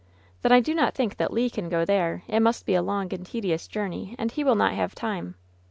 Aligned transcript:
"Then 0.41 0.51
I 0.51 0.61
do 0.61 0.73
not 0.73 0.95
think 0.95 1.17
that 1.17 1.31
Le 1.31 1.47
can 1.47 1.69
go 1.69 1.85
there. 1.85 2.23
It 2.27 2.39
must 2.39 2.65
be 2.65 2.73
a 2.73 2.81
long 2.81 3.13
and 3.13 3.23
tedious 3.23 3.67
journey, 3.67 4.15
and 4.17 4.31
he 4.31 4.43
will 4.43 4.55
not 4.55 4.73
have 4.73 4.95
time." 4.95 5.35